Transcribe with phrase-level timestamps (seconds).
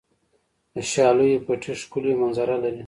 [0.73, 2.79] د شالیو پټي ښکلې منظره لري.